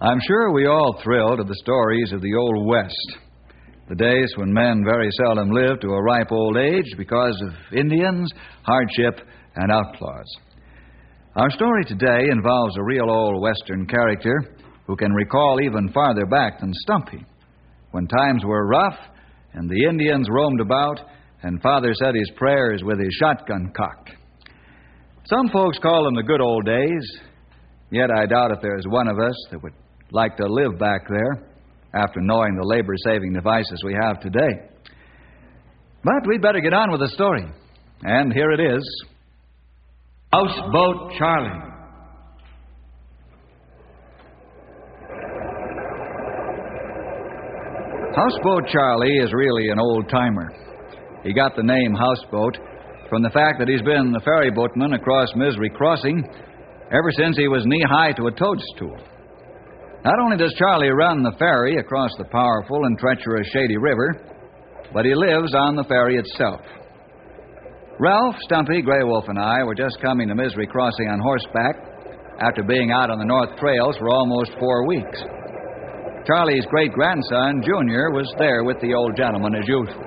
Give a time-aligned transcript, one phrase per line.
[0.00, 3.18] I'm sure we all thrilled at the stories of the Old West.
[3.88, 8.30] The days when men very seldom lived to a ripe old age because of Indians,
[8.62, 9.26] hardship,
[9.56, 10.36] and outlaws.
[11.34, 16.60] Our story today involves a real old Western character who can recall even farther back
[16.60, 17.26] than Stumpy,
[17.90, 18.98] when times were rough
[19.52, 21.00] and the Indians roamed about
[21.42, 24.12] and Father said his prayers with his shotgun cocked.
[25.24, 27.20] Some folks call them the good old days,
[27.90, 29.74] yet I doubt if there's one of us that would
[30.12, 31.48] like to live back there
[31.94, 34.68] after knowing the labor saving devices we have today.
[36.04, 37.44] But we'd better get on with the story.
[38.02, 39.04] And here it is
[40.32, 41.68] Houseboat Charlie.
[48.14, 50.52] Houseboat Charlie is really an old timer.
[51.24, 52.56] He got the name Houseboat
[53.08, 56.24] from the fact that he's been the ferry boatman across Misery Crossing
[56.90, 58.96] ever since he was knee high to a toadstool.
[60.04, 64.14] Not only does Charlie run the ferry across the powerful and treacherous Shady River,
[64.92, 66.60] but he lives on the ferry itself.
[67.98, 71.74] Ralph, Stumpy, Grey Wolf, and I were just coming to Misery Crossing on horseback
[72.40, 75.18] after being out on the North Trails for almost four weeks.
[76.26, 80.04] Charlie's great grandson, Junior, was there with the old gentleman as usual.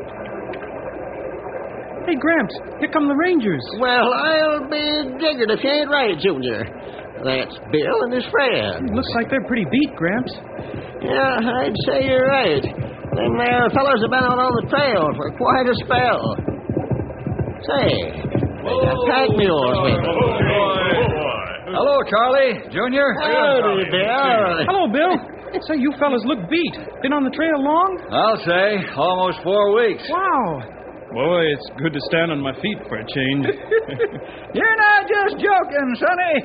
[2.08, 3.62] Hey, Gramps, here come the Rangers.
[3.78, 6.64] Well, I'll be jiggered if you ain't right, Junior.
[7.24, 8.90] That's Bill and his friend.
[8.94, 10.34] Looks like they're pretty beat, Gramps.
[11.02, 12.64] Yeah, I'd say you're right.
[12.64, 16.22] Them there fellows have been out on the trail for quite a spell.
[17.62, 17.90] Say,
[18.66, 20.18] they got pack mules with them.
[21.72, 22.58] Hello, Charlie.
[22.74, 23.06] Junior.
[23.22, 24.66] Howdy, Bill.
[24.66, 25.14] Hello, Bill.
[25.68, 26.76] Say, you fellas look beat.
[27.04, 27.92] Been on the trail long?
[28.10, 30.04] I'll say, almost four weeks.
[30.10, 30.64] Wow.
[31.12, 33.44] Boy, it's good to stand on my feet for a change.
[34.56, 36.36] You're not just joking, Sonny.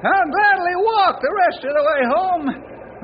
[0.00, 2.44] I'll gladly walk the rest of the way home.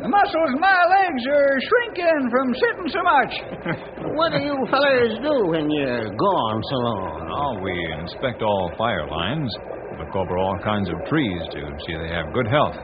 [0.00, 3.32] The muscles in my legs are shrinking from sitting so much.
[4.16, 7.28] What do you fellas do when you're gone so long?
[7.28, 9.52] oh, we inspect all fire lines,
[10.00, 12.76] look over all kinds of trees to see they have good health.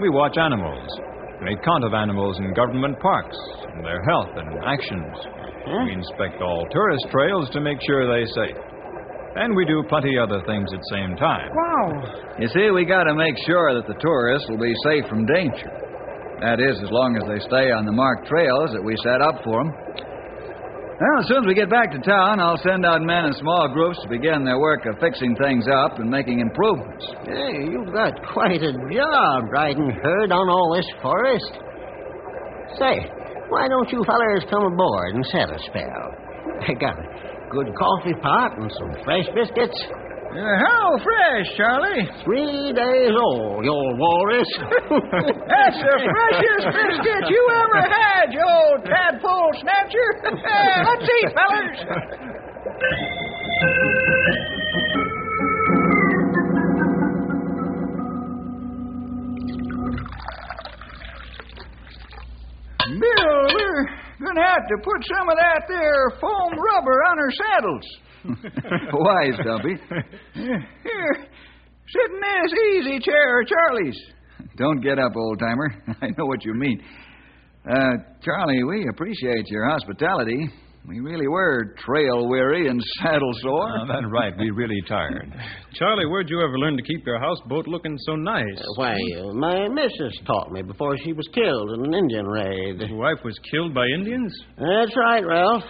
[0.00, 0.84] We watch animals,
[1.40, 3.36] make count of animals in government parks,
[3.72, 5.16] and their health and actions.
[5.64, 8.60] We inspect all tourist trails to make sure they're safe.
[9.36, 11.52] And we do plenty other things at the same time.
[11.52, 12.36] Wow.
[12.40, 15.68] You see, we got to make sure that the tourists will be safe from danger.
[16.40, 19.44] That is, as long as they stay on the marked trails that we set up
[19.44, 19.72] for them.
[20.96, 23.68] Well, as soon as we get back to town, I'll send out men in small
[23.68, 27.04] groups to begin their work of fixing things up and making improvements.
[27.28, 31.52] Hey, you've got quite a job riding herd on all this forest.
[32.80, 33.12] Say,
[33.52, 36.08] why don't you fellers come aboard and set a spell?
[36.64, 37.15] I got a
[37.50, 39.78] good coffee pot and some fresh biscuits.
[40.36, 42.04] Uh, how fresh, Charlie?
[42.24, 44.48] Three days old, you old walrus.
[44.60, 50.08] That's the freshest biscuit you ever had, you old tadpole snatcher.
[50.84, 51.78] Let's eat, fellers.
[62.86, 63.35] Bill,
[64.18, 67.86] we're going to have to put some of that there foam rubber on her saddles.
[68.92, 69.76] Why, Stumpy?
[70.34, 71.14] Here,
[71.88, 73.98] sit in this easy chair of Charlie's.
[74.56, 75.74] Don't get up, old timer.
[76.02, 76.82] I know what you mean.
[77.68, 77.92] Uh,
[78.22, 80.48] Charlie, we appreciate your hospitality,
[80.86, 83.68] We really were trail weary and saddle sore.
[83.80, 84.32] Uh, that's right.
[84.38, 85.34] We really tired.
[85.74, 88.62] Charlie, where'd you ever learn to keep your houseboat looking so nice?
[88.76, 92.80] Why, uh, my missus taught me before she was killed in an Indian raid.
[92.88, 94.32] Your wife was killed by Indians?
[94.56, 95.64] That's right, Ralph.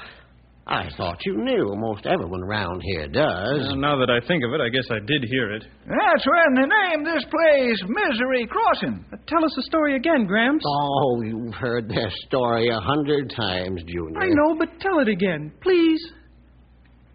[0.68, 1.74] I thought you knew.
[1.76, 3.68] Most everyone around here does.
[3.68, 5.62] Well, now that I think of it, I guess I did hear it.
[5.86, 9.04] That's when they named this place Misery Crossing.
[9.12, 10.64] Uh, tell us the story again, Gramps.
[10.66, 14.18] Oh, you've heard this story a hundred times, Junior.
[14.20, 16.00] I know, but tell it again, please.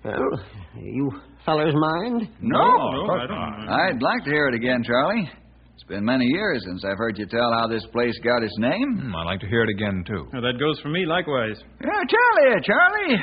[0.05, 0.15] Well,
[0.81, 1.11] you
[1.45, 2.29] fellers mind?
[2.39, 3.69] No, no, I don't.
[3.69, 5.29] I'd like to hear it again, Charlie.
[5.75, 8.97] It's been many years since I've heard you tell how this place got its name.
[9.01, 10.27] Hmm, I'd like to hear it again, too.
[10.31, 11.57] Well, that goes for me likewise.
[11.81, 13.17] Yeah, Charlie, Charlie.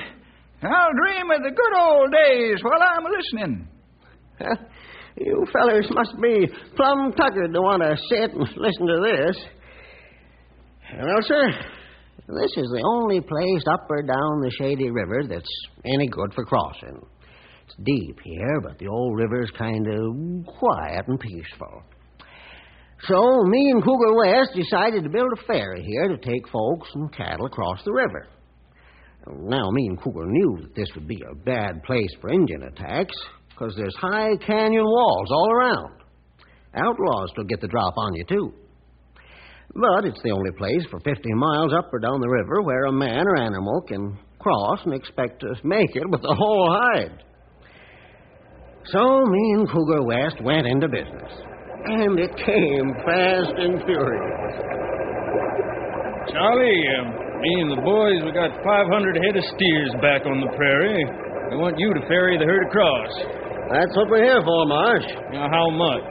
[0.63, 3.69] I'll dream of the good old days while I'm listening.
[5.17, 9.37] you fellers must be plumb tuckered to want to sit and listen to this.
[10.97, 11.51] Well, sir,
[12.27, 15.53] this is the only place up or down the Shady River that's
[15.85, 17.07] any good for crossing.
[17.67, 21.83] It's deep here, but the old river's kind of quiet and peaceful.
[23.03, 27.15] So, me and Cougar West decided to build a ferry here to take folks and
[27.15, 28.27] cattle across the river.
[29.37, 33.15] Now, me and Cougar knew that this would be a bad place for Indian attacks,
[33.51, 35.93] because there's high canyon walls all around.
[36.75, 38.53] Outlaws will get the drop on you, too.
[39.75, 42.93] But it's the only place for 50 miles up or down the river where a
[42.93, 47.23] man or animal can cross and expect to make it with a whole hide.
[48.87, 51.33] So me and Cougar West went into business.
[51.85, 54.79] And it came fast and furious.
[56.33, 60.51] Charlie, um, me and the boys, we got 500 head of steers back on the
[60.59, 61.05] prairie.
[61.51, 63.13] We want you to ferry the herd across.
[63.71, 65.09] That's what we're here for, Marsh.
[65.31, 66.11] Now, how much?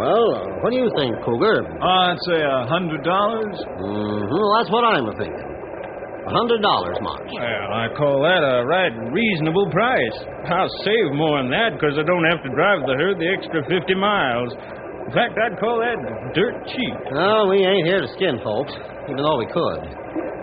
[0.00, 1.68] Well, uh, what do you think, Cougar?
[1.78, 3.54] I'd say a hundred dollars.
[3.76, 5.48] Mm-hmm, that's what I'm thinking.
[6.22, 7.28] A hundred dollars, Marsh.
[7.34, 10.16] Well, I call that a right reasonable price.
[10.48, 13.60] I'll save more than that because I don't have to drive the herd the extra
[13.68, 14.50] 50 miles.
[15.12, 16.00] In fact, I'd call that
[16.32, 16.96] dirt cheap.
[17.12, 18.72] No, we ain't here to skin folks,
[19.12, 19.84] even though we could.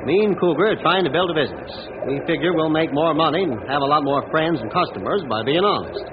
[0.06, 1.74] Me and Cougar are trying to build a business.
[2.06, 5.42] We figure we'll make more money and have a lot more friends and customers by
[5.42, 6.06] being honest.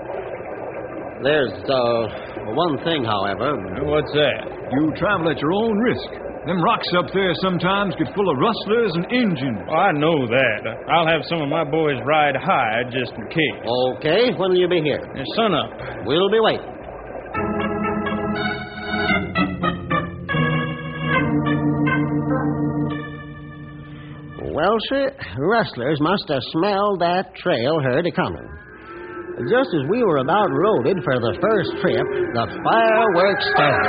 [1.20, 3.60] There's, uh, one thing, however.
[3.84, 4.48] What's that?
[4.72, 6.08] You travel at your own risk.
[6.48, 9.68] Them rocks up there sometimes get full of rustlers and Injuns.
[9.68, 10.60] Oh, I know that.
[10.96, 13.60] I'll have some of my boys ride high just in case.
[14.00, 15.04] Okay, when will you be here?
[15.36, 16.08] Sun up.
[16.08, 16.75] We'll be waiting.
[24.56, 28.48] Well, sir, rustlers must have smelled that trail herd a coming.
[29.52, 32.00] Just as we were about loaded for the first trip,
[32.32, 33.84] the fireworks started.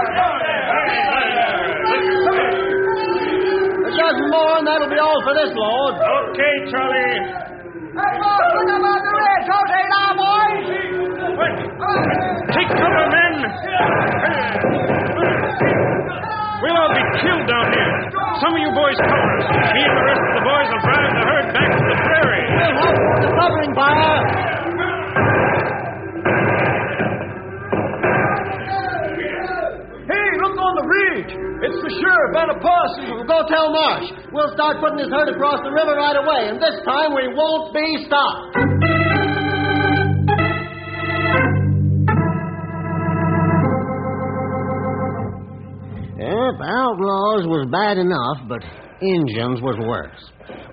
[3.80, 6.04] A dozen more, and that'll be all for this load.
[6.04, 7.16] Okay, Charlie.
[7.96, 9.40] Hey, boss, look about the red.
[9.48, 10.68] Don't say now, boys.
[12.60, 13.40] Take cover, men.
[16.60, 18.17] We'll all be killed down here.
[18.38, 19.46] Some of you boys cover us.
[19.50, 22.46] Me and the rest of the boys will drive the herd back to the prairie.
[22.78, 25.28] We'll for the covering fire.
[30.08, 31.32] Hey, look on the ridge.
[31.68, 33.10] It's the sheriff and a posse.
[33.28, 34.08] Go tell Marsh.
[34.32, 37.74] We'll start putting his herd across the river right away, and this time we won't
[37.74, 38.87] be stopped.
[46.58, 48.66] Yep, outlaws was bad enough, but
[48.98, 50.18] Injuns was worse.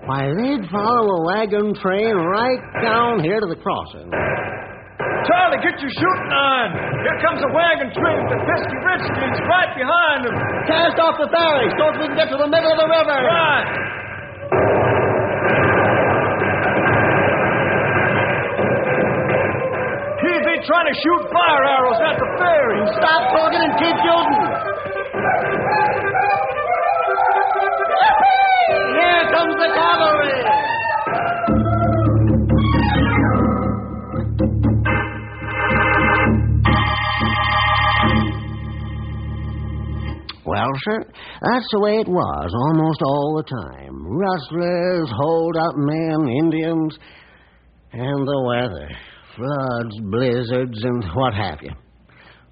[0.09, 4.09] Why, they'd follow a wagon train right down here to the crossing.
[4.09, 6.65] Charlie, get your shooting on.
[7.05, 10.35] Here comes a wagon train with the pesky redskins right behind them.
[10.65, 13.17] Cast off the ferry so that we can get to the middle of the river.
[13.21, 13.65] Right.
[20.25, 22.79] He'd be trying to shoot fire arrows at the ferry.
[22.97, 25.64] Stop talking and keep shooting.
[28.67, 30.41] Here comes the cavalry.
[40.47, 41.05] Well, sir,
[41.41, 44.07] that's the way it was almost all the time.
[44.07, 46.97] Rustlers, hold-up men, Indians,
[47.93, 48.89] and the weather.
[49.35, 51.84] Floods, blizzards, and what have you.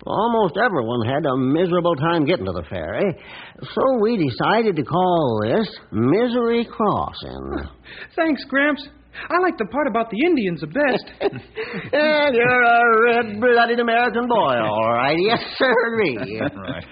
[0.05, 3.15] Almost everyone had a miserable time getting to the ferry,
[3.61, 7.69] so we decided to call this Misery Crossing.
[8.15, 8.85] Thanks, Gramps.
[9.29, 11.05] I like the part about the Indians the best.
[11.21, 15.17] and you're a red-blooded American boy, all right.
[15.19, 15.73] Yes, sir.
[15.93, 16.83] Right.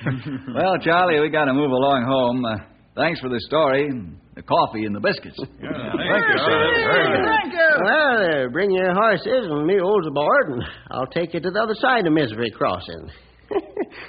[0.55, 2.45] well, Charlie, we got to move along home.
[2.45, 2.57] Uh,
[2.95, 3.89] thanks for the story.
[4.35, 5.35] The coffee and the biscuits.
[5.39, 6.71] Thank you, sir.
[6.87, 7.27] Very good.
[7.27, 7.69] Thank you.
[7.83, 11.75] Well, uh, bring your horses and mules aboard, and I'll take you to the other
[11.75, 13.09] side of Misery Crossing.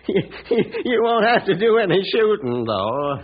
[0.09, 0.23] you,
[0.85, 3.19] you won't have to do any shooting, though.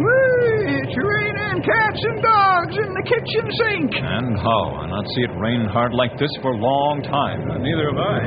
[0.00, 2.39] Whee, It's raining cats and dogs
[2.76, 3.90] in the kitchen sink.
[3.98, 4.62] And how?
[4.82, 7.50] I not see it rain hard like this for a long time.
[7.50, 8.20] Uh, neither have I.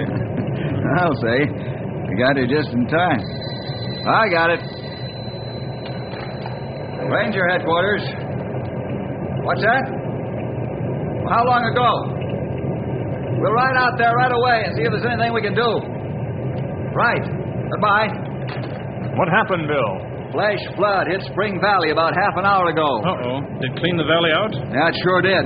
[1.03, 1.39] I'll say.
[2.09, 3.21] We got here just in time.
[4.07, 4.61] I got it.
[7.07, 8.03] Ranger headquarters.
[9.43, 9.83] What's that?
[11.31, 11.89] How long ago?
[13.39, 15.69] We'll ride out there right away and see if there's anything we can do.
[16.95, 17.23] Right.
[17.71, 18.07] Goodbye.
[19.15, 20.02] What happened, Bill?
[20.33, 22.89] Flash flood hit Spring Valley about half an hour ago.
[23.05, 23.37] Uh-oh.
[23.61, 24.49] Did clean the valley out?
[24.49, 25.45] Yeah, it sure did.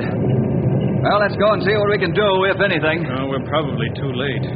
[1.03, 3.03] Well, let's go and see what we can do, if anything.
[3.11, 4.47] Oh, we're probably too late.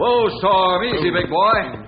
[0.00, 0.84] Whoa, Storm.
[0.84, 1.84] Easy, big boy.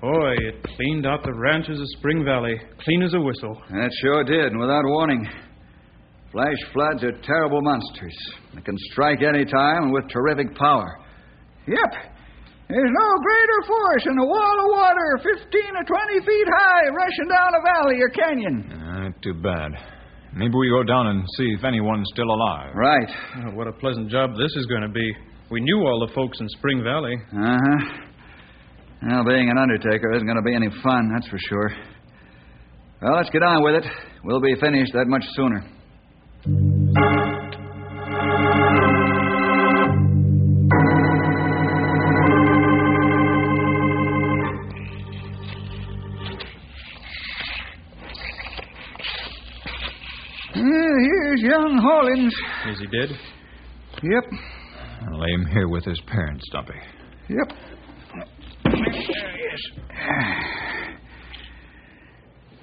[0.00, 2.56] Boy, it cleaned out the ranches of Spring Valley.
[2.80, 3.60] Clean as a whistle.
[3.70, 5.28] That sure did, and without warning.
[6.34, 8.18] Flash floods are terrible monsters.
[8.54, 10.98] They can strike any time and with terrific power.
[11.68, 11.92] Yep.
[12.68, 17.28] There's no greater force than a wall of water 15 or 20 feet high rushing
[17.30, 18.66] down a valley or canyon.
[18.66, 19.78] Uh, too bad.
[20.34, 22.74] Maybe we go down and see if anyone's still alive.
[22.74, 23.10] Right.
[23.46, 25.06] Oh, what a pleasant job this is going to be.
[25.52, 27.14] We knew all the folks in Spring Valley.
[27.30, 28.00] Uh huh.
[29.06, 31.70] Well, being an undertaker isn't going to be any fun, that's for sure.
[33.02, 33.86] Well, let's get on with it.
[34.24, 35.62] We'll be finished that much sooner.
[36.46, 36.50] Uh,
[50.56, 52.34] here's young Hollins.
[52.68, 53.08] Is he dead?
[54.02, 54.24] Yep.
[55.08, 56.74] I'll lay him here with his parents, Stumpy.
[57.30, 57.52] Yep.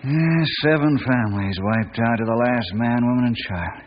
[0.03, 3.83] Yeah, seven families wiped out to the last man, woman, and child.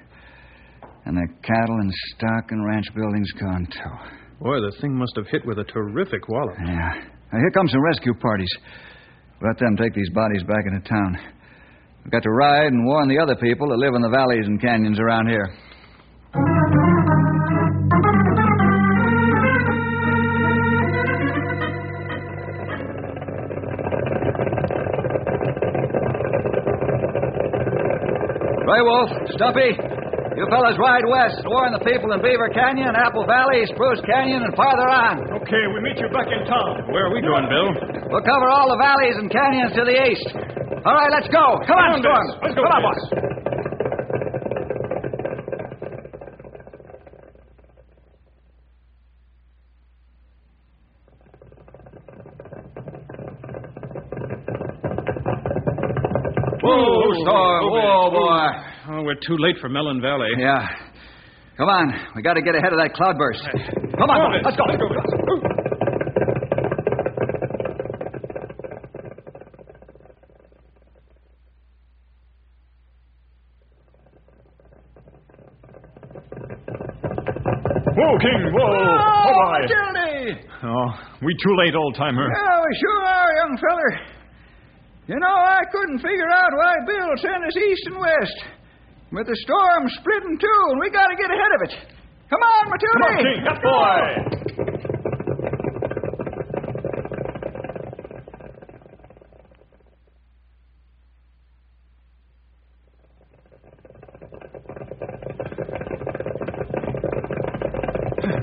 [1.06, 4.14] And the cattle and stock and ranch buildings gone, too.
[4.40, 6.54] Boy, the thing must have hit with a terrific wallop.
[6.64, 7.02] Yeah.
[7.32, 8.50] Now, here come some rescue parties.
[9.42, 11.18] Let them take these bodies back into town.
[12.04, 14.60] We've got to ride and warn the other people that live in the valleys and
[14.60, 15.50] canyons around here.
[28.64, 29.76] Grey Wolf, Stumpy,
[30.34, 34.52] you fellas ride west warn the people in Beaver Canyon, Apple Valley, Spruce Canyon, and
[34.56, 35.14] farther on.
[35.44, 36.88] Okay, we meet you back in town.
[36.90, 37.70] Where are we going, Bill?
[38.08, 40.26] We'll cover all the valleys and canyons to the east.
[40.84, 41.60] All right, let's go.
[41.68, 42.26] Come on, Storm.
[42.40, 43.04] Let's go, Come on, Vince.
[43.12, 43.53] boys.
[57.24, 57.72] Whoa, Storm.
[57.72, 58.48] Whoa, boy.
[58.90, 60.28] Oh, we're too late for Mellon Valley.
[60.38, 60.66] Yeah.
[61.56, 61.94] Come on.
[62.16, 63.42] We got to get ahead of that cloudburst.
[63.98, 64.40] Come on, boy.
[64.44, 64.64] Let's go.
[64.68, 65.54] Let's go.
[77.96, 78.52] Whoa, King!
[78.52, 78.66] Whoa!
[78.66, 79.84] Oh, Bye-bye.
[80.64, 80.86] Oh,
[81.22, 82.26] we too late, old timer.
[82.26, 84.23] Yeah, we sure are, young feller.
[85.06, 88.44] You know, I couldn't figure out why Bill sent us east and west.
[89.12, 91.76] But the storm's split in two, and we got to get ahead of it.
[92.30, 93.04] Come on, Matilda!
[93.04, 93.44] Come on, King!
[93.44, 94.44] Let's Boy!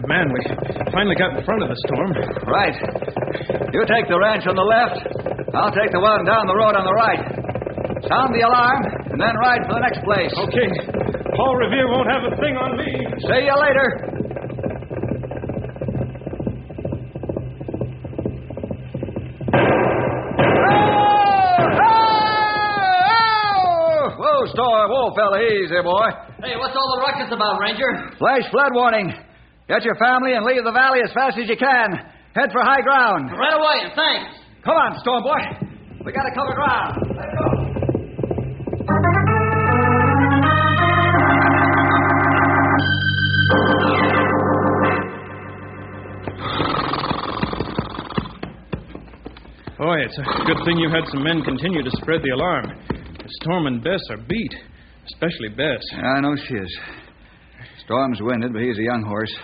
[0.07, 0.39] Man, we
[0.91, 2.11] finally got in front of the storm.
[2.45, 2.75] Right.
[3.73, 5.30] You take the ranch on the left.
[5.53, 7.21] I'll take the one down the road on the right.
[8.07, 8.81] Sound the alarm,
[9.11, 10.31] and then ride for the next place.
[10.47, 10.69] Okay.
[11.35, 12.91] Paul Revere won't have a thing on me.
[13.27, 13.87] See you later.
[24.17, 24.87] Whoa, Storm.
[24.89, 25.37] Whoa, fella.
[25.41, 26.09] Easy, boy.
[26.43, 28.15] Hey, what's all the ruckus about, Ranger?
[28.17, 29.13] Flash flood warning.
[29.67, 31.91] Get your family and leave the valley as fast as you can.
[32.35, 33.31] Head for high ground.
[33.31, 34.40] Right away, and thanks.
[34.63, 35.41] Come on, Storm boy.
[36.05, 36.93] We gotta cover ground.
[37.17, 37.71] Let's go.
[49.79, 52.65] Boy, it's a good thing you had some men continue to spread the alarm.
[53.41, 54.53] Storm and Bess are beat,
[55.11, 55.81] especially Bess.
[55.93, 56.79] I know she is.
[57.83, 59.35] Storm's winded, but he's a young horse.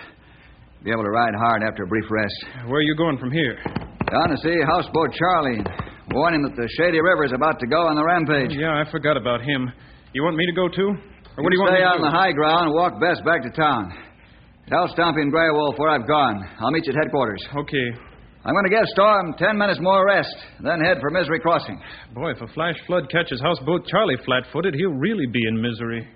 [0.84, 2.68] Be able to ride hard after a brief rest.
[2.68, 3.58] Where are you going from here?
[4.10, 5.60] Down to see houseboat Charlie.
[6.16, 8.56] Warn him that the Shady River's about to go on the rampage.
[8.56, 9.68] Yeah, I forgot about him.
[10.14, 10.96] You want me to go too?
[11.36, 12.08] Or what do you want Stay me to on do?
[12.08, 13.92] the high ground and walk Bess back to town.
[14.72, 16.40] Tell Stumpy and Grey Wolf where I've gone.
[16.60, 17.44] I'll meet you at headquarters.
[17.52, 17.88] Okay.
[18.44, 20.32] I'm going to give Storm ten minutes more rest,
[20.64, 21.78] then head for Misery Crossing.
[22.14, 26.08] Boy, if a flash flood catches houseboat Charlie flat footed, he'll really be in misery.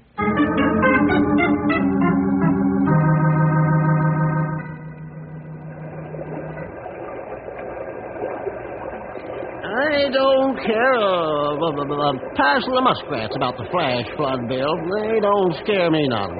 [10.12, 14.74] Don't care a, a, a, a parcel of muskrats about the flash flood, Bill.
[15.00, 16.36] They don't scare me none.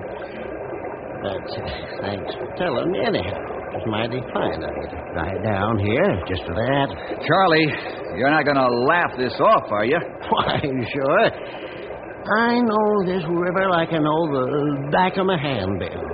[1.23, 1.67] But uh,
[2.03, 3.53] thanks for telling me anyhow.
[3.73, 6.89] It's mighty fine of you to ride down here just for that.
[7.25, 7.67] Charlie,
[8.21, 9.97] you're not going to laugh this off, are you?
[10.29, 11.27] Why, sure.
[12.23, 16.05] I know this river like I know the back of my hand, Bill.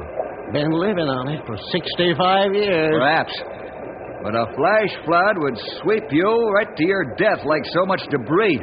[0.53, 2.95] Been living on it for 65 years.
[2.97, 3.58] Perhaps.
[4.23, 8.59] But a flash flood would sweep you right to your death like so much debris.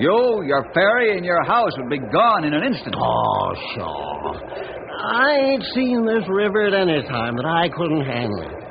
[0.00, 2.96] You, your ferry, and your house would be gone in an instant.
[2.96, 4.72] Oh, sure.
[5.12, 8.62] I ain't seen this river at any time that I couldn't handle it.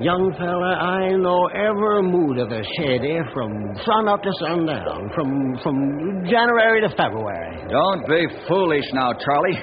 [0.00, 3.52] Young fella, I know every mood of the shady eh, from
[3.84, 7.68] sun up to sundown, from from January to February.
[7.68, 9.60] Don't be foolish now, Charlie.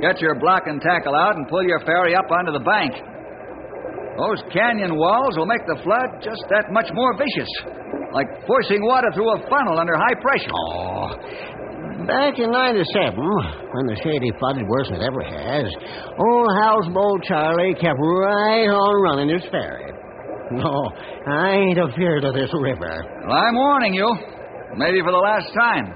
[0.00, 2.92] Get your block and tackle out and pull your ferry up onto the bank.
[4.14, 7.50] Those canyon walls will make the flood just that much more vicious,
[8.14, 10.54] like forcing water through a funnel under high pressure.
[10.54, 11.10] Oh,
[12.06, 15.66] back in '97, when the shady flooded worse than it ever has,
[16.14, 19.90] old houseboat Charlie kept right on running his ferry.
[20.62, 20.70] No,
[21.26, 23.02] I ain't afeard of this river.
[23.26, 24.06] Well, I'm warning you,
[24.78, 25.90] maybe for the last time.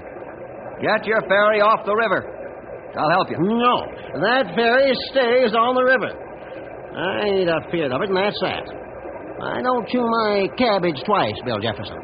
[0.83, 2.35] Get your ferry off the river.
[2.99, 3.37] I'll help you.
[3.39, 3.75] No,
[4.27, 6.28] that ferry stays on the river.
[6.99, 8.65] I ain't afeard of it, and that's that.
[9.41, 11.95] I don't chew my cabbage twice, Bill Jefferson.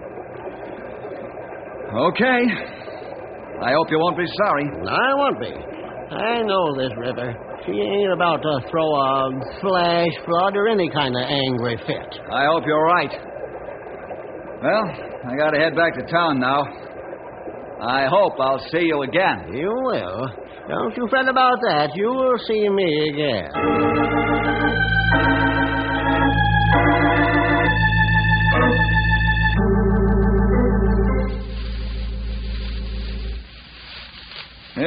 [1.92, 2.40] Okay.
[3.62, 4.66] I hope you won't be sorry.
[4.88, 5.52] I won't be.
[6.16, 7.36] I know this river.
[7.66, 12.22] She ain't about to throw a flash flood or any kind of angry fit.
[12.32, 13.12] I hope you're right.
[14.62, 14.86] Well,
[15.28, 16.64] I gotta head back to town now.
[17.82, 19.52] I hope I'll see you again.
[19.54, 20.28] You will.
[20.70, 21.96] Don't you fret about that.
[21.96, 24.75] You will see me again.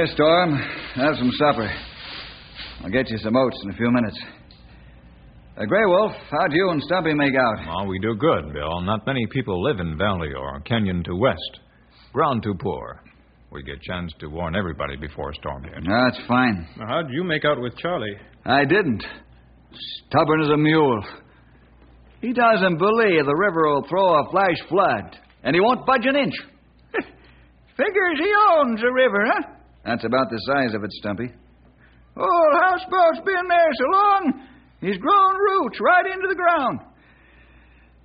[0.09, 0.53] Here, Storm.
[0.95, 1.71] Have some supper.
[2.83, 4.19] I'll get you some oats in a few minutes.
[5.57, 7.67] Uh, Grey Wolf, how'd you and Stumpy make out?
[7.67, 8.81] Well, we do good, Bill.
[8.83, 11.61] Not many people live in Valley or Canyon to West.
[12.13, 13.03] Ground too poor.
[13.51, 15.83] We get chance to warn everybody before a storm hit.
[15.83, 16.67] No, that's fine.
[16.79, 18.17] Now, how'd you make out with Charlie?
[18.45, 19.05] I didn't.
[20.07, 21.03] Stubborn as a mule.
[22.21, 26.17] He doesn't believe the river will throw a flash flood, and he won't budge an
[26.17, 26.35] inch.
[27.77, 29.55] Figures he owns the river, huh?
[29.85, 31.31] That's about the size of it, Stumpy.
[32.17, 34.49] Old houseboat's been there so long,
[34.81, 36.81] he's grown roots right into the ground.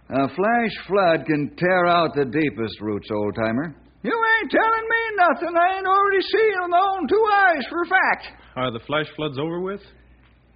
[0.09, 3.75] A flash flood can tear out the deepest roots, old timer.
[4.03, 7.81] You ain't telling me nothing I ain't already seen with my own two eyes for
[7.81, 8.27] a fact.
[8.55, 9.81] Are the flash floods over with?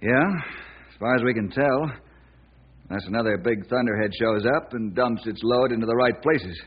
[0.00, 0.30] Yeah,
[0.90, 1.90] as far as we can tell.
[2.90, 6.60] Unless another big thunderhead shows up and dumps its load into the right places.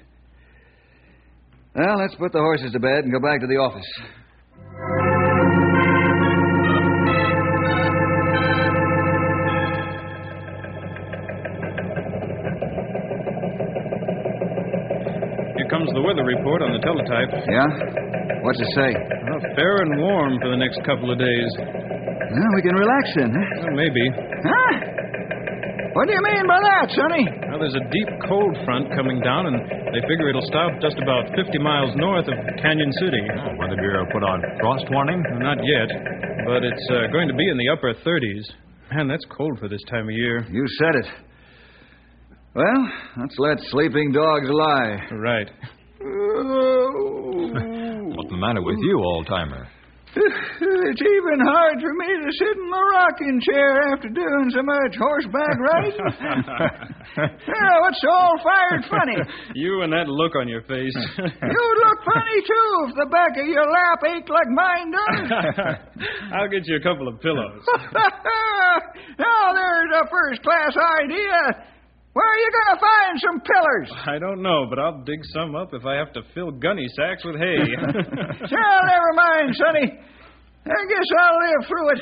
[1.75, 3.87] Well, let's put the horses to bed and go back to the office.
[16.11, 17.31] Weather report on the teletype.
[17.47, 18.43] Yeah?
[18.43, 18.91] What's it say?
[19.31, 21.49] Well, fair and warm for the next couple of days.
[21.55, 23.47] Well, we can relax then, huh?
[23.63, 24.03] Well, maybe.
[24.43, 24.75] Huh?
[25.95, 27.23] What do you mean by that, Sonny?
[27.47, 29.55] Now, there's a deep cold front coming down, and
[29.95, 33.23] they figure it'll stop just about 50 miles north of Canyon City.
[33.31, 35.23] Oh, Weather Bureau put on frost warning?
[35.39, 35.87] Not yet,
[36.43, 38.51] but it's uh, going to be in the upper 30s.
[38.91, 40.43] Man, that's cold for this time of year.
[40.51, 41.07] You said it.
[42.55, 42.81] Well,
[43.15, 45.07] let's let sleeping dogs lie.
[45.15, 45.47] Right.
[48.41, 49.67] What's the matter with you, old timer?
[50.17, 54.97] It's even hard for me to sit in my rocking chair after doing so much
[54.97, 55.93] horseback riding.
[57.11, 59.17] Oh, yeah, what's all fired funny?
[59.55, 60.95] You and that look on your face.
[61.17, 66.07] You'd look funny too if the back of your lap ached like mine does.
[66.33, 67.61] I'll get you a couple of pillows.
[67.93, 70.73] now oh, there's a first class
[71.03, 71.67] idea.
[72.13, 73.89] Where are you going to find some pillars?
[74.15, 77.23] I don't know, but I'll dig some up if I have to fill gunny sacks
[77.23, 77.57] with hay.
[77.81, 79.87] well, never mind, Sonny.
[80.65, 82.01] I guess I'll live through it.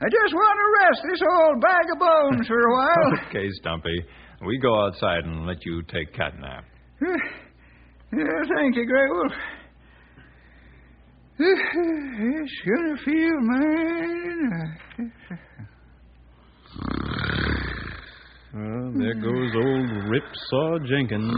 [0.00, 3.18] I just want to rest this old bag of bones for a while.
[3.28, 4.04] okay, Stumpy.
[4.46, 6.64] We go outside and let you take cat nap.
[7.02, 9.32] yeah, thank you, Grey Wolf.
[11.40, 14.78] It's gonna feel mine.
[18.54, 21.34] Well, there goes old Ripsaw Jenkins.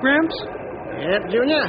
[0.00, 0.36] Gramps,
[0.96, 1.64] Yep, Junior.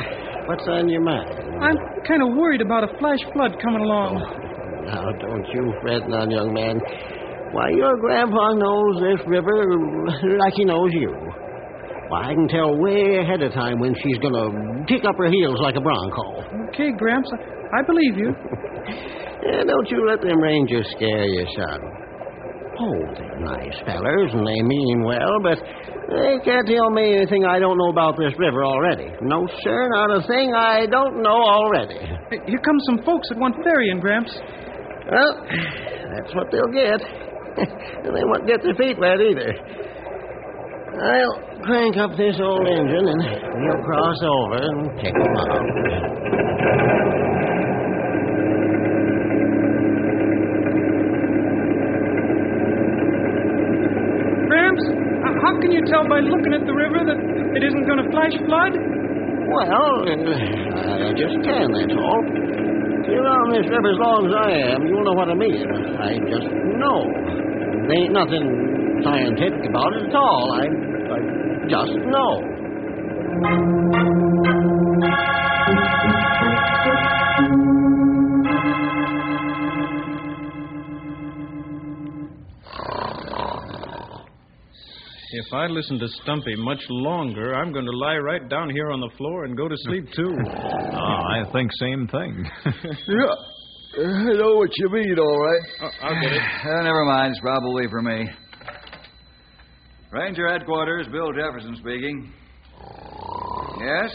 [0.48, 1.28] What's on your mind?
[1.60, 1.76] I'm
[2.08, 4.24] kind of worried about a flash flood coming along.
[4.88, 6.80] Now, don't you fret none, young man.
[7.52, 9.66] Why, your grandpa knows this river
[10.40, 11.12] like he knows you.
[12.08, 14.48] Why, I can tell way ahead of time when she's going to
[14.88, 16.40] kick up her heels like a bronco.
[16.72, 18.32] Okay, Gramps, I believe you.
[19.44, 21.80] Yeah, don't you let them rangers scare you, son.
[22.80, 25.58] Oh, they're nice fellers, and they mean well, but
[26.08, 29.12] they can't tell me anything I don't know about this river already.
[29.22, 31.98] No, sir, not a thing I don't know already.
[31.98, 34.32] Here come some folks that want ferrying, Gramps.
[35.12, 35.44] Well,
[36.16, 37.02] that's what they'll get.
[37.04, 39.87] and they won't get their feet wet either.
[40.98, 43.22] I'll crank up this old engine and
[43.62, 46.68] we'll cross over and pick them up.
[54.50, 57.20] Gramps, uh, how can you tell by looking at the river that
[57.56, 58.74] it isn't going to flash flood?
[58.74, 62.22] Well, uh, I just can, that's all.
[63.06, 64.88] You're on this river as long as I am.
[64.88, 65.64] You'll know what I mean.
[66.02, 67.06] I just know.
[67.88, 68.44] There ain't nothing
[69.04, 70.52] scientific about it at all.
[70.60, 70.68] I
[71.70, 73.58] just know.
[85.30, 89.02] If I listen to Stumpy much longer, I'm going to lie right down here on
[89.02, 90.34] the floor and go to sleep, too.
[91.00, 92.50] Ah, I think same thing.
[93.08, 95.62] Yeah, I know what you mean, all right.
[95.82, 96.42] Oh, I'll get it.
[96.42, 97.32] Uh, never mind.
[97.32, 98.26] It's probably for me.
[100.12, 102.32] Ranger headquarters, Bill Jefferson speaking.
[103.80, 104.12] Yes?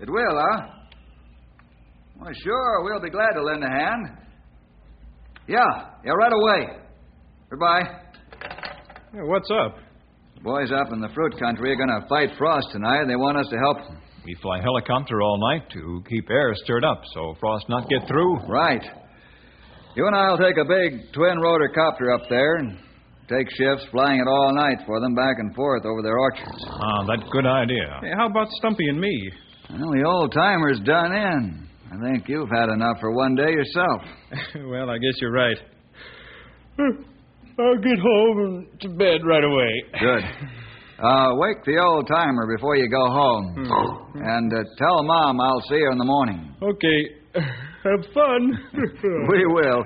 [0.00, 0.66] It will, huh?
[2.20, 2.84] Well, sure.
[2.84, 4.06] We'll be glad to lend a hand.
[5.48, 5.58] Yeah,
[6.04, 6.76] yeah, right away.
[7.50, 7.82] Goodbye.
[9.14, 9.76] Yeah, what's up?
[10.36, 13.16] The boys up in the fruit country are going to fight frost tonight, and they
[13.16, 13.98] want us to help them.
[14.24, 18.38] we fly helicopter all night to keep air stirred up so frost not get through.
[18.48, 18.82] Right.
[19.96, 22.78] You and I'll take a big twin rotor copter up there and
[23.28, 26.64] take shifts flying it all night for them back and forth over their orchards.
[26.68, 27.98] Ah, that's a good idea.
[28.02, 29.30] Hey, how about Stumpy and me?
[29.70, 31.68] Well, the old timer's done in.
[31.90, 34.02] I think you've had enough for one day yourself.
[34.66, 35.56] well, I guess you're right.
[36.78, 39.82] I'll get home and to bed right away.
[40.00, 40.24] Good.
[40.96, 43.52] Uh, wake the old timer before you go home.
[44.14, 46.54] And uh, tell Mom I'll see her in the morning.
[46.62, 47.08] Okay.
[47.34, 48.52] Have fun.
[49.28, 49.84] We will.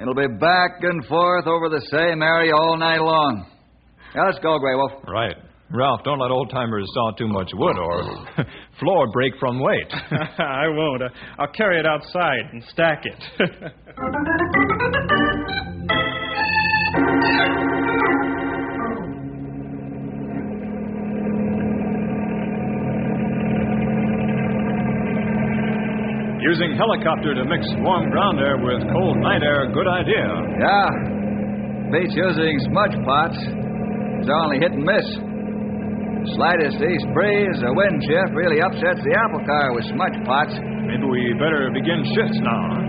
[0.00, 3.46] It'll be back and forth over the same area all night long.
[4.14, 4.92] Now, let's go, Grey Wolf.
[5.06, 5.36] Right.
[5.72, 8.44] Ralph, don't let old timers saw too much wood or
[8.80, 9.86] floor break from weight.
[9.92, 11.02] I won't.
[11.02, 11.10] I-
[11.42, 13.72] I'll carry it outside and stack it.
[26.50, 30.26] Using helicopter to mix warm ground air with cold night air, good idea.
[30.58, 30.90] Yeah.
[31.94, 33.38] Beats using smudge pots.
[34.18, 35.06] It's only hit and miss.
[35.14, 40.50] The Slightest east breeze or wind shift really upsets the apple car with smudge pots.
[40.90, 42.82] Maybe we better begin shifts now.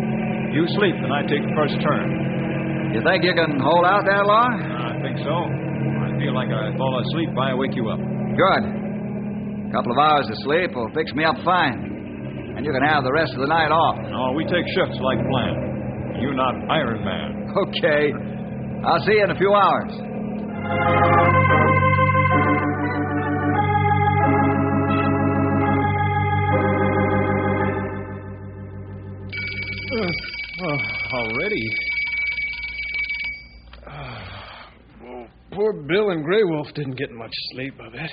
[0.57, 2.97] You sleep and I take the first turn.
[2.97, 4.57] You think you can hold out that long?
[4.57, 5.37] I think so.
[5.37, 8.01] I feel like I fall asleep if I wake you up.
[8.01, 8.63] Good.
[8.65, 11.90] A couple of hours of sleep will fix me up fine.
[12.61, 13.97] And you can have the rest of the night off.
[13.97, 16.21] No, we take shifts like planned.
[16.21, 17.49] You're not Iron Man.
[17.57, 18.13] Okay.
[18.85, 19.91] I'll see you in a few hours.
[30.61, 30.77] oh,
[31.17, 31.65] already.
[33.89, 38.11] Oh, poor Bill and Grey Wolf didn't get much sleep, I bet.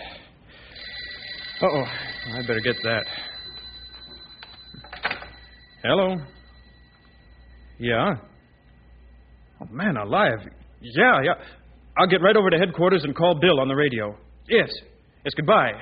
[1.61, 1.85] Uh oh.
[1.85, 3.05] I better get that.
[5.89, 6.21] Hello?
[7.81, 8.21] Yeah?
[9.59, 10.45] Oh, man alive.
[10.83, 11.33] Yeah, yeah.
[11.97, 14.15] I'll get right over to headquarters and call Bill on the radio.
[14.51, 14.69] Yes.
[15.25, 15.73] Yes, goodbye.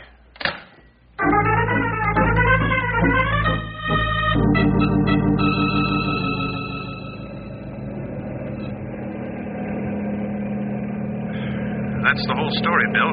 [12.06, 13.10] That's the whole story, Bill.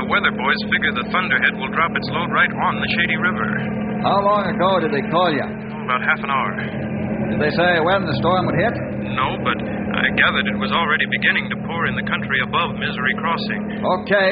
[0.00, 4.00] The weather boys figure the Thunderhead will drop its load right on the Shady River.
[4.00, 5.63] How long ago did they call you?
[5.84, 6.50] About half an hour.
[6.56, 8.74] Did they say when the storm would hit?
[9.14, 13.14] No, but I gathered it was already beginning to pour in the country above Misery
[13.20, 13.62] Crossing.
[14.00, 14.30] Okay.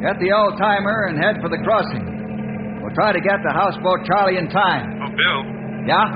[0.00, 2.00] Get the old timer and head for the crossing.
[2.80, 5.04] We'll try to get to Houseboat Charlie in time.
[5.04, 5.40] Oh, Bill,
[5.84, 6.06] Yeah?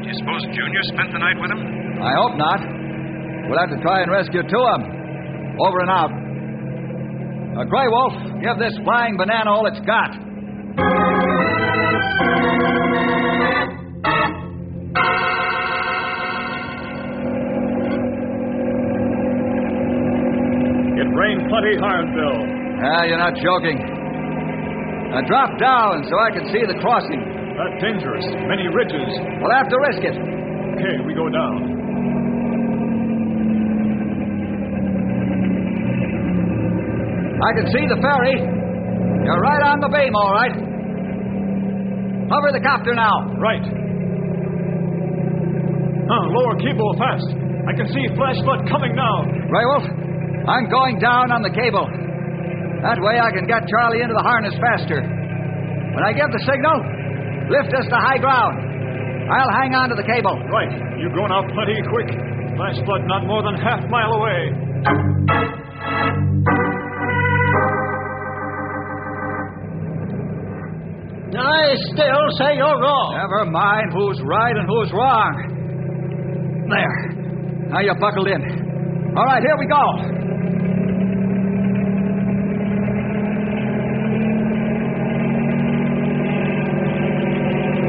[0.00, 1.60] do you suppose Junior spent the night with him?
[2.00, 2.60] I hope not.
[3.50, 4.84] We'll have to try and rescue two of them.
[5.60, 6.12] Over and out.
[7.58, 10.10] Uh, Grey Wolf, give this flying banana all it's got.
[21.54, 22.10] Plenty hard,
[22.82, 23.78] Ah, you're not joking.
[23.78, 27.22] Now drop down so I can see the crossing.
[27.54, 28.26] That's dangerous.
[28.50, 29.06] Many ridges.
[29.38, 30.18] We'll have to risk it.
[30.18, 31.54] Okay, we go down.
[37.38, 38.34] I can see the ferry.
[39.22, 40.58] You're right on the beam, all right.
[42.34, 43.30] Hover the copter now.
[43.38, 43.62] Right.
[46.10, 47.30] Huh, lower cable fast.
[47.70, 49.22] I can see flash flood coming now.
[49.48, 50.03] Grey Wolf,
[50.44, 51.88] I'm going down on the cable.
[52.84, 55.00] That way I can get Charlie into the harness faster.
[55.00, 56.76] When I give the signal,
[57.48, 58.60] lift us to high ground.
[59.32, 60.36] I'll hang on to the cable.
[60.52, 60.68] Right.
[61.00, 62.12] You're going out plenty quick.
[62.60, 64.52] Flash flood not more than half mile away.
[71.34, 73.16] I still say you're wrong.
[73.16, 75.32] Never mind who's right and who's wrong.
[76.68, 77.70] There.
[77.72, 79.14] Now you're buckled in.
[79.16, 80.24] All right, here we go.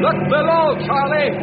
[0.05, 1.33] Look below, Charlie.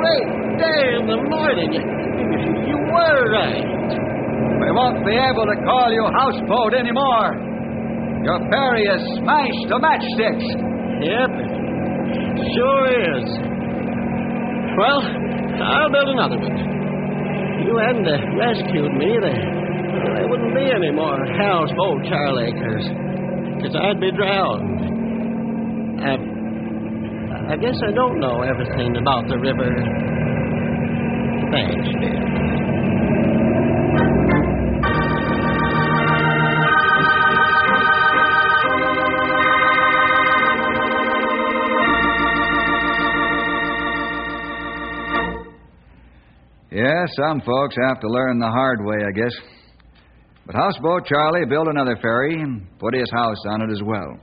[0.00, 1.72] Great day in the morning.
[2.66, 3.62] You, were right.
[3.62, 7.30] We won't be able to call you houseboat anymore.
[8.26, 10.46] Your ferry is smashed to matchsticks.
[11.06, 11.30] Yep,
[12.54, 13.26] sure is.
[14.76, 15.00] Well,
[15.62, 16.58] I'll build another one.
[17.66, 19.55] You hadn't uh, rescued me, there,
[20.26, 24.80] there wouldn't be any more houseboat Charlie, because I'd be drowned.
[26.02, 29.70] I, I guess I don't know everything about the river.
[31.52, 32.22] Thanks, Bill.
[46.72, 49.55] Yeah, some folks have to learn the hard way, I guess.
[50.46, 54.18] But Houseboat Charlie built another ferry and put his house on it as well.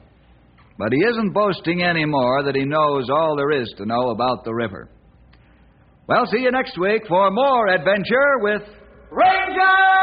[0.78, 4.54] But he isn't boasting anymore that he knows all there is to know about the
[4.54, 4.90] river.
[6.08, 8.62] Well, see you next week for more adventure with
[9.12, 10.03] Ranger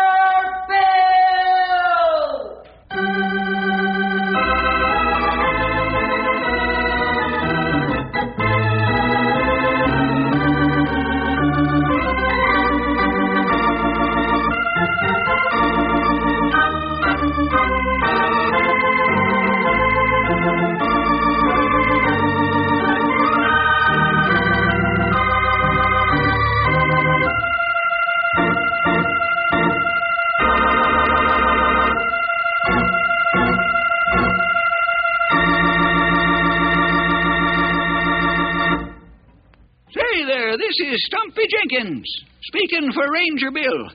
[40.81, 42.09] is Stumpy Jenkins,
[42.49, 43.93] speaking for Ranger Bill.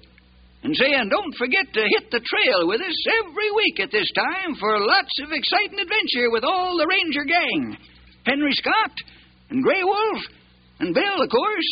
[0.64, 4.56] And saying, don't forget to hit the trail with us every week at this time
[4.60, 7.78] for lots of exciting adventure with all the Ranger gang.
[8.26, 8.94] Henry Scott,
[9.50, 10.22] and Grey Wolf,
[10.80, 11.72] and Bill, of course,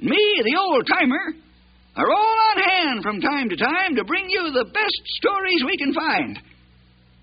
[0.00, 1.36] and me, the old timer,
[1.96, 5.76] are all on hand from time to time to bring you the best stories we
[5.76, 6.38] can find.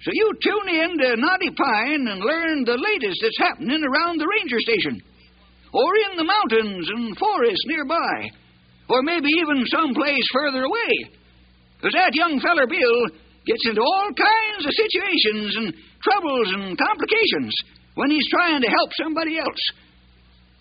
[0.02, 4.30] So you tune in to Knotty Pine and learn the latest that's happening around the
[4.30, 5.02] ranger station
[5.74, 8.30] or in the mountains and forests nearby,
[8.90, 10.94] or maybe even someplace further away.
[11.78, 13.00] Because that young feller Bill
[13.46, 17.54] gets into all kinds of situations and troubles and complications
[17.96, 19.64] when he's trying to help somebody else.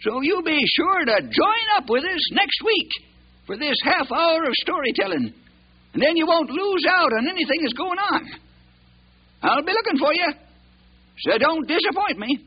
[0.02, 2.90] So you be sure to join up with us next week
[3.46, 5.32] for this half hour of storytelling,
[5.94, 8.22] and then you won't lose out on anything that's going on.
[9.42, 10.32] I'll be looking for you,
[11.18, 12.44] so don't disappoint me.